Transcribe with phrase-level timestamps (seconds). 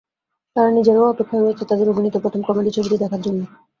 [0.55, 3.41] তাঁরা নিজেরাও অপেক্ষায় রয়েছেন তাঁদের অভিনীত প্রথম কমেডি ছবিটি দেখার জন্য।